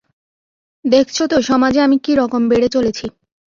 দেখছ 0.85 1.17
তো 1.23 1.37
সমাজে 1.41 1.79
আমি 1.81 1.97
কি 1.99 2.13
রকম 2.15 2.41
বেড়ে 2.49 2.67
চলেছি। 2.67 3.05